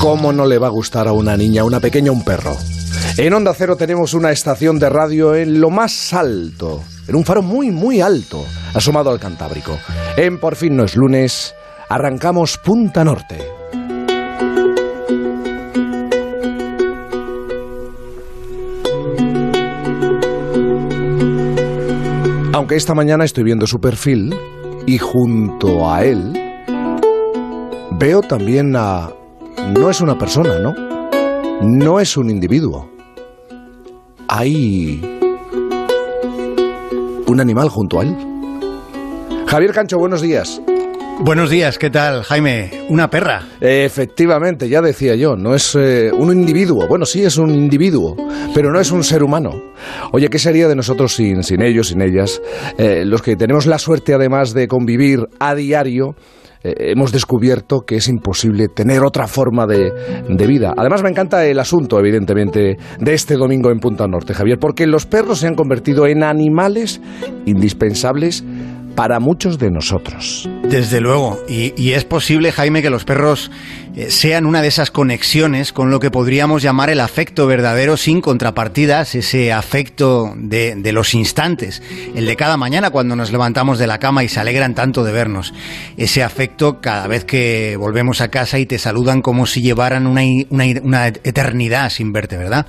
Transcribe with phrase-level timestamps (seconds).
[0.00, 2.56] ¿Cómo no le va a gustar a una niña, una pequeña, un perro?
[3.16, 7.42] En Onda Cero tenemos una estación de radio en lo más alto, en un faro
[7.42, 9.76] muy, muy alto, asomado al Cantábrico.
[10.16, 11.52] En Por fin no es lunes,
[11.88, 13.38] arrancamos Punta Norte.
[22.52, 24.32] Aunque esta mañana estoy viendo su perfil
[24.86, 26.32] y junto a él
[27.98, 29.17] veo también a...
[29.76, 30.72] No es una persona, ¿no?
[31.60, 32.90] No es un individuo.
[34.26, 35.00] Hay
[37.26, 38.16] un animal junto a él.
[39.46, 40.62] Javier Cancho, buenos días.
[41.20, 42.86] Buenos días, ¿qué tal, Jaime?
[42.88, 43.42] Una perra.
[43.60, 46.86] Efectivamente, ya decía yo, no es eh, un individuo.
[46.88, 48.16] Bueno, sí es un individuo,
[48.54, 49.50] pero no es un ser humano.
[50.12, 52.40] Oye, ¿qué sería de nosotros sin, sin ellos, sin ellas?
[52.78, 56.14] Eh, los que tenemos la suerte, además de convivir a diario,
[56.62, 59.92] eh, hemos descubierto que es imposible tener otra forma de,
[60.28, 60.74] de, vida.
[60.76, 65.06] Además, me encanta el asunto, evidentemente, de este domingo en Punta Norte, Javier, porque los
[65.06, 67.00] perros se han convertido en animales
[67.46, 68.44] indispensables
[68.98, 70.50] para muchos de nosotros.
[70.64, 73.48] Desde luego, y, es posible, Jaime, que los perros
[73.94, 78.20] eh, sean una de esas conexiones con lo que podríamos llamar el afecto verdadero sin
[78.20, 81.80] contrapartidas, ese afecto de, los instantes,
[82.16, 85.12] el de cada mañana cuando nos levantamos de la cama y se alegran tanto de
[85.12, 85.54] vernos,
[85.96, 91.06] ese afecto cada vez que volvemos a casa y te saludan como si llevaran una
[91.06, 92.66] eternidad sin verte, ¿verdad?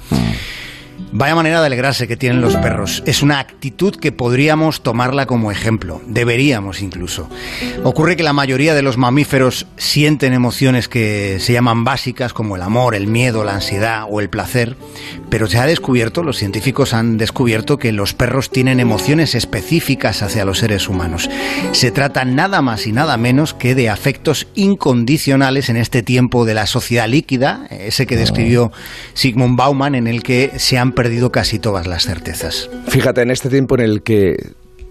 [1.12, 3.02] Vaya manera de alegrarse que tienen los perros.
[3.06, 6.02] Es una actitud que podríamos tomarla como ejemplo.
[6.06, 7.28] Deberíamos incluso.
[7.84, 12.62] Ocurre que la mayoría de los mamíferos sienten emociones que se llaman básicas como el
[12.62, 14.78] amor, el miedo, la ansiedad o el placer.
[15.30, 20.46] Pero se ha descubierto, los científicos han descubierto que los perros tienen emociones específicas hacia
[20.46, 21.30] los seres humanos.
[21.72, 26.54] Se trata nada más y nada menos que de afectos incondicionales en este tiempo de
[26.54, 28.72] la sociedad líquida, ese que describió
[29.14, 32.70] Sigmund Bauman, en el que se han perdido casi todas las certezas.
[32.88, 34.36] Fíjate, en este tiempo en el que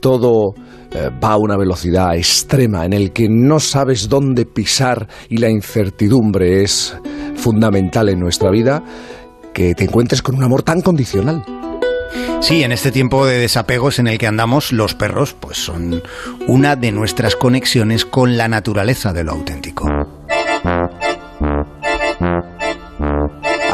[0.00, 0.54] todo
[0.90, 5.50] eh, va a una velocidad extrema, en el que no sabes dónde pisar y la
[5.50, 6.96] incertidumbre es
[7.36, 8.82] fundamental en nuestra vida,
[9.52, 11.44] que te encuentres con un amor tan condicional.
[12.40, 16.02] Sí, en este tiempo de desapegos en el que andamos, los perros pues son
[16.46, 20.17] una de nuestras conexiones con la naturaleza de lo auténtico.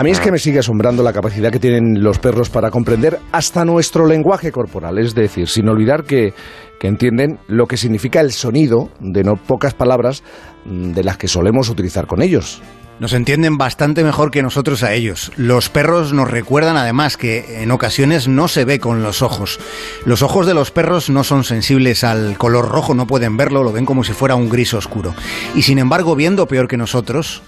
[0.05, 3.65] Mí es que me sigue asombrando la capacidad que tienen los perros para comprender hasta
[3.65, 6.35] nuestro lenguaje corporal, es decir, sin olvidar que,
[6.79, 10.23] que entienden lo que significa el sonido de no pocas palabras
[10.67, 12.61] de las que solemos utilizar con ellos.
[13.01, 15.33] Nos entienden bastante mejor que nosotros a ellos.
[15.37, 19.59] Los perros nos recuerdan además que en ocasiones no se ve con los ojos.
[20.05, 23.73] Los ojos de los perros no son sensibles al color rojo, no pueden verlo, lo
[23.73, 25.13] ven como si fuera un gris oscuro.
[25.57, 27.43] Y sin embargo, viendo peor que nosotros,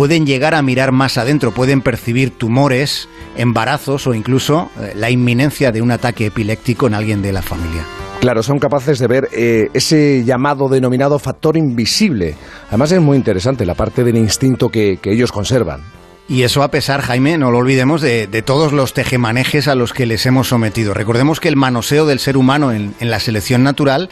[0.00, 3.06] pueden llegar a mirar más adentro, pueden percibir tumores,
[3.36, 7.84] embarazos o incluso eh, la inminencia de un ataque epiléptico en alguien de la familia.
[8.18, 12.34] Claro, son capaces de ver eh, ese llamado denominado factor invisible.
[12.68, 15.82] Además es muy interesante la parte del instinto que, que ellos conservan.
[16.30, 19.92] Y eso a pesar, Jaime, no lo olvidemos, de, de, todos los tejemanejes a los
[19.92, 20.94] que les hemos sometido.
[20.94, 24.08] Recordemos que el manoseo del ser humano en, en la selección natural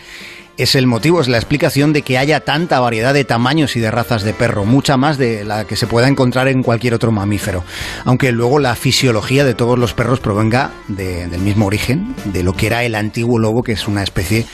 [0.59, 3.91] es el motivo, es la explicación de que haya tanta variedad de tamaños y de
[3.91, 7.65] razas de perro, mucha más de la que se pueda encontrar en cualquier otro mamífero.
[8.05, 12.55] Aunque luego la fisiología de todos los perros provenga de, del mismo origen, de lo
[12.55, 14.47] que era el antiguo lobo, que es una especie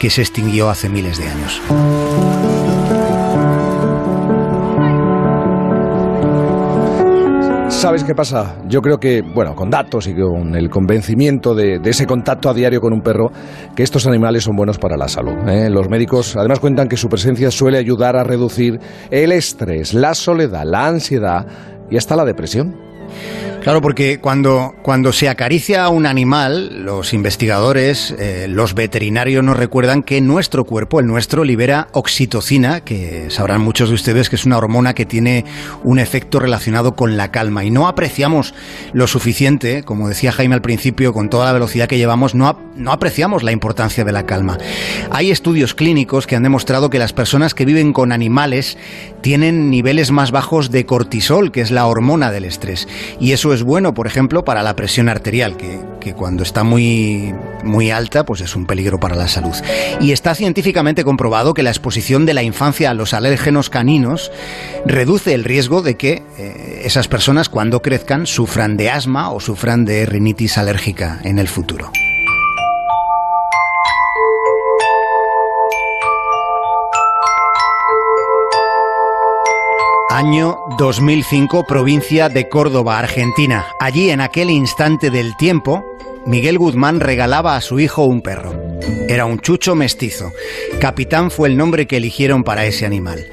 [0.00, 2.51] que se extinguió hace miles de años.
[7.82, 8.54] ¿Sabes qué pasa?
[8.68, 12.80] Yo creo que, bueno, con datos y con el convencimiento de, ese contacto a diario
[12.80, 13.32] con un perro,
[13.74, 15.34] que estos animales son buenos para la salud.
[15.48, 15.68] ¿eh?
[15.68, 18.78] Los médicos además cuentan que su presencia suele ayudar a reducir
[19.10, 21.44] el estrés, la soledad, la ansiedad
[21.90, 22.76] y hasta la depresión.
[23.62, 29.56] Claro, porque cuando, cuando se acaricia a un animal, los investigadores, eh, los veterinarios nos
[29.56, 34.46] recuerdan que nuestro cuerpo, el nuestro, libera oxitocina, que sabrán muchos de ustedes que es
[34.46, 35.44] una hormona que tiene
[35.84, 37.62] un efecto relacionado con la calma.
[37.62, 38.52] Y no apreciamos
[38.92, 42.90] lo suficiente, como decía Jaime al principio, con toda la velocidad que llevamos, no, no
[42.90, 44.58] apreciamos la importancia de la calma.
[45.12, 48.76] Hay estudios clínicos que han demostrado que las personas que viven con animales
[49.20, 52.88] tienen niveles más bajos de cortisol, que es la hormona del estrés.
[53.20, 57.34] Y eso es bueno, por ejemplo, para la presión arterial, que, que, cuando está muy,
[57.64, 59.54] muy alta, pues es un peligro para la salud.
[60.00, 64.30] Y está científicamente comprobado que la exposición de la infancia a los alérgenos caninos
[64.86, 69.84] reduce el riesgo de que eh, esas personas cuando crezcan sufran de asma o sufran
[69.84, 71.90] de rinitis alérgica en el futuro.
[80.12, 83.64] Año 2005, provincia de Córdoba, Argentina.
[83.80, 85.86] Allí, en aquel instante del tiempo,
[86.26, 88.52] Miguel Guzmán regalaba a su hijo un perro.
[89.08, 90.30] Era un chucho mestizo.
[90.78, 93.26] Capitán fue el nombre que eligieron para ese animal.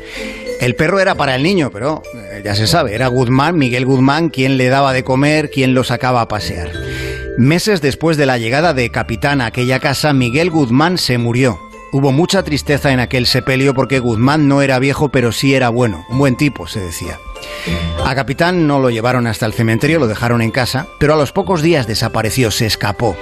[0.61, 4.29] El perro era para el niño, pero eh, ya se sabe, era Guzmán, Miguel Guzmán,
[4.29, 6.71] quien le daba de comer, quien lo sacaba a pasear.
[7.37, 11.59] Meses después de la llegada de Capitán a aquella casa, Miguel Guzmán se murió.
[11.91, 16.05] Hubo mucha tristeza en aquel sepelio porque Guzmán no era viejo, pero sí era bueno,
[16.09, 17.19] un buen tipo, se decía.
[18.05, 21.31] A Capitán no lo llevaron hasta el cementerio, lo dejaron en casa, pero a los
[21.31, 23.15] pocos días desapareció, se escapó.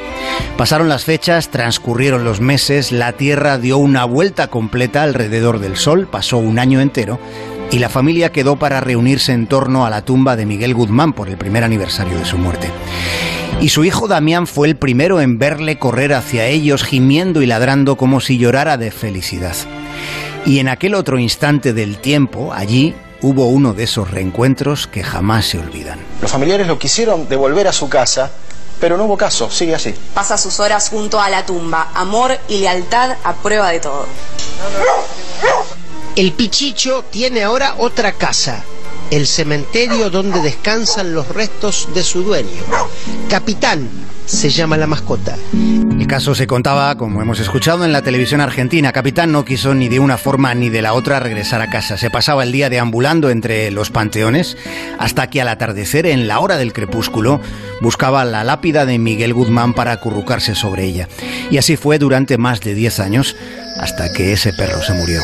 [0.58, 6.08] Pasaron las fechas, transcurrieron los meses, la Tierra dio una vuelta completa alrededor del Sol,
[6.08, 7.20] pasó un año entero,
[7.72, 11.30] y la familia quedó para reunirse en torno a la tumba de Miguel Guzmán por
[11.30, 12.72] el primer aniversario de su muerte.
[13.60, 17.98] Y su hijo Damián fue el primero en verle correr hacia ellos, gimiendo y ladrando
[17.98, 19.56] como si llorara de felicidad.
[20.46, 25.48] Y en aquel otro instante del tiempo, allí, hubo uno de esos reencuentros que jamás
[25.48, 26.00] se olvidan.
[26.22, 28.32] Los familiares lo quisieron devolver a su casa,
[28.80, 29.94] pero no hubo caso, sigue así.
[30.14, 34.06] Pasa sus horas junto a la tumba, amor y lealtad a prueba de todo.
[36.18, 38.64] El Pichicho tiene ahora otra casa,
[39.12, 42.64] el cementerio donde descansan los restos de su dueño.
[43.30, 43.88] Capitán
[44.26, 45.38] se llama la mascota.
[45.54, 48.92] El caso se contaba, como hemos escuchado, en la televisión argentina.
[48.92, 52.00] Capitán no quiso ni de una forma ni de la otra regresar a casa.
[52.00, 54.58] Se pasaba el día deambulando entre los panteones
[54.98, 57.42] hasta que al atardecer, en la hora del crepúsculo,
[57.80, 61.08] buscaba la lápida de Miguel Guzmán para acurrucarse sobre ella.
[61.52, 63.36] Y así fue durante más de 10 años
[63.80, 65.22] hasta que ese perro se murió.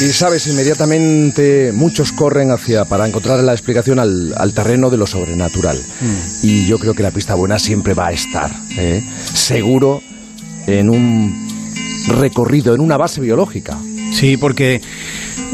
[0.00, 5.06] Y sabes, inmediatamente muchos corren hacia para encontrar la explicación al, al terreno de lo
[5.06, 5.78] sobrenatural.
[5.78, 6.46] Mm.
[6.46, 9.04] Y yo creo que la pista buena siempre va a estar, ¿eh?
[9.32, 10.02] seguro,
[10.66, 11.48] en un
[12.08, 13.78] recorrido, en una base biológica.
[14.12, 14.80] Sí, porque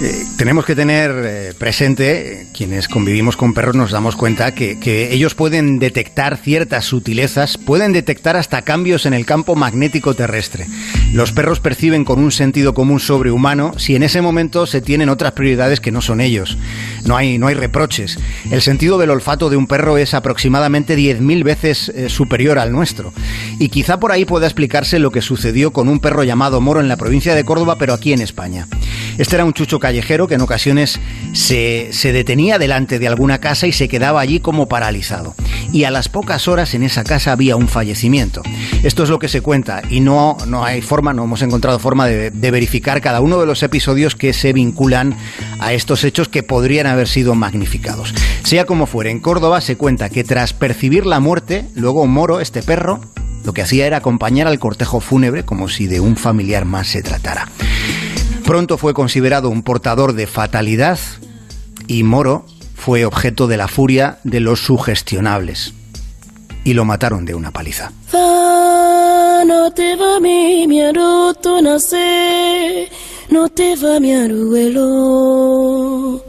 [0.03, 4.79] eh, tenemos que tener eh, presente, quienes convivimos con perros nos damos cuenta que,
[5.13, 10.67] ellos pueden detectar ciertas sutilezas, pueden detectar hasta cambios en el campo magnético terrestre.
[11.13, 15.33] Los perros perciben con un sentido común sobrehumano si en ese momento se tienen otras
[15.33, 16.57] prioridades que no son ellos.
[17.05, 18.19] No hay, no hay reproches.
[18.51, 23.13] El sentido del olfato de un perro es aproximadamente 10.000 veces eh, superior al nuestro.
[23.59, 26.89] Y quizá por ahí pueda explicarse lo que sucedió con un perro llamado Moro en
[26.89, 28.67] la provincia de Córdoba, pero aquí en España.
[29.21, 30.99] Este era un chucho callejero que en ocasiones
[31.35, 35.35] se, se, detenía delante de alguna casa y se quedaba allí como paralizado.
[35.75, 38.41] Y a las pocas horas en esa casa había un fallecimiento.
[38.83, 42.07] Esto es lo que se cuenta y no, no hay forma, no hemos encontrado forma
[42.07, 45.15] de, de verificar cada uno de los episodios que se vinculan
[45.59, 48.15] a estos hechos que podrían haber sido magnificados.
[48.43, 52.63] Sea como fuere, en Córdoba se cuenta que tras percibir la muerte, luego Moro, este
[52.63, 53.01] perro,
[53.45, 57.03] lo que hacía era acompañar al cortejo fúnebre como si de un familiar más se
[57.03, 57.49] tratara.
[58.51, 60.99] Pronto fue considerado un portador de fatalidad
[61.87, 65.73] y Moro fue objeto de la furia de los sugestionables.
[66.65, 67.93] Y lo mataron de una paliza.
[68.13, 72.89] No te va mi, mi aruto nace,
[73.31, 76.21] no te va mi aruelo.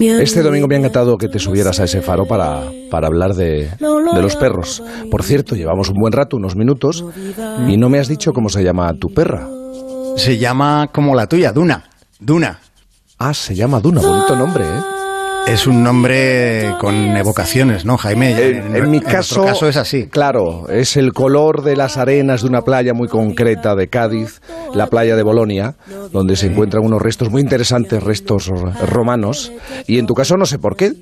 [0.00, 3.70] Este domingo me ha encantado que te subieras a ese faro para, para hablar de,
[3.78, 4.82] de, los perros.
[5.12, 7.04] Por cierto, llevamos un buen rato, unos minutos,
[7.68, 9.61] y no me has dicho cómo se llama tu perra.
[10.16, 11.84] Se llama como la tuya, Duna.
[12.20, 12.60] Duna.
[13.18, 14.80] Ah, se llama Duna, bonito nombre, ¿eh?
[15.48, 18.30] Es un nombre con evocaciones, ¿no, Jaime?
[18.30, 20.06] En, en mi caso, en caso es así.
[20.06, 24.40] Claro, es el color de las arenas de una playa muy concreta de Cádiz,
[24.72, 25.74] la playa de Bolonia,
[26.12, 28.46] donde se encuentran unos restos muy interesantes, restos
[28.88, 29.52] romanos.
[29.88, 30.92] Y en tu caso no sé por qué.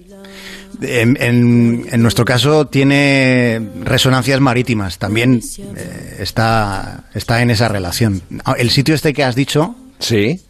[0.82, 5.40] En, en, en, nuestro caso tiene resonancias marítimas, también
[5.76, 8.22] eh, está, está en esa relación.
[8.56, 10.40] El sitio este que has dicho sí.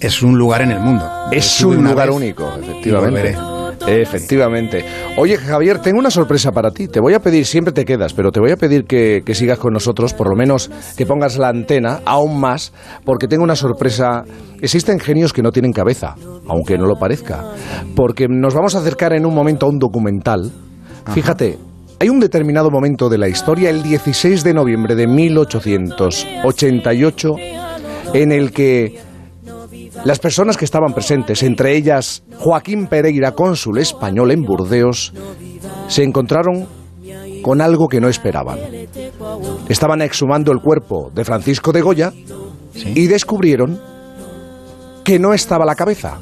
[0.00, 1.10] es un lugar en el mundo.
[1.32, 3.36] Es un lugar único, efectivamente.
[3.86, 4.84] Efectivamente.
[5.16, 6.88] Oye, Javier, tengo una sorpresa para ti.
[6.88, 9.58] Te voy a pedir, siempre te quedas, pero te voy a pedir que, que, sigas
[9.58, 12.72] con nosotros, por lo menos que pongas la antena aún más,
[13.04, 14.24] porque tengo una sorpresa.
[14.60, 16.14] Existen genios que no tienen cabeza,
[16.48, 17.44] aunque no lo parezca,
[17.96, 20.50] porque nos vamos a acercar en un momento a un documental.
[21.04, 21.14] Ajá.
[21.14, 21.58] Fíjate,
[22.02, 27.34] hay un determinado momento de la historia, el 16 de noviembre de 1888,
[28.14, 28.98] en el que
[30.04, 35.12] las personas que estaban presentes, entre ellas Joaquín Pereira, cónsul español en Burdeos,
[35.88, 36.66] se encontraron
[37.42, 38.58] con algo que no esperaban.
[39.68, 42.12] Estaban exhumando el cuerpo de Francisco de Goya
[42.74, 42.92] ¿Sí?
[42.94, 43.80] y descubrieron
[45.04, 46.20] que no estaba la cabeza.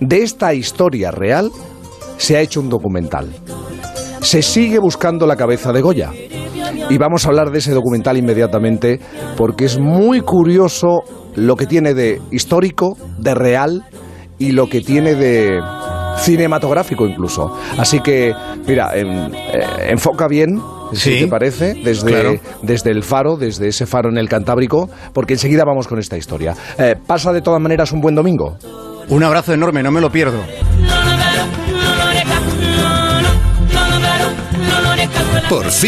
[0.00, 1.50] De esta historia real
[2.16, 3.28] se ha hecho un documental.
[4.20, 6.12] Se sigue buscando la cabeza de Goya.
[6.90, 9.00] Y vamos a hablar de ese documental inmediatamente
[9.36, 11.00] porque es muy curioso
[11.38, 13.84] lo que tiene de histórico, de real
[14.38, 15.60] y lo que tiene de
[16.18, 17.56] cinematográfico incluso.
[17.78, 18.34] Así que,
[18.66, 20.60] mira, en- eh, enfoca bien,
[20.92, 22.34] si Sí, te parece, desde, claro.
[22.62, 26.54] desde el faro, desde ese faro en el Cantábrico, porque enseguida vamos con esta historia.
[26.78, 28.56] Eh, pasa de todas maneras un buen domingo.
[29.08, 30.42] Un abrazo enorme, no me lo pierdo.
[35.48, 35.86] Por fin.